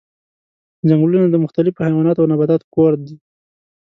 [0.87, 3.15] ځنګلونه د مختلفو حیواناتو او نباتاتو کور دي.